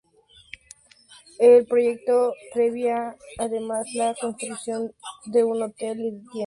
El 1.37 1.67
proyecto 1.67 2.33
preveía 2.55 3.15
además 3.37 3.85
la 3.93 4.15
construcción 4.19 4.93
de 5.25 5.43
un 5.43 5.61
hotel 5.61 5.61
y 5.61 5.65
de 5.65 5.75
tiendas, 5.75 5.99
entre 6.23 6.29
otros. 6.29 6.37